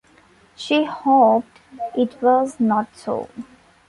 She 0.55 0.85
hoped 0.85 1.59
it 1.93 2.19
was 2.23 2.59
not 2.59 2.97
so. 2.97 3.29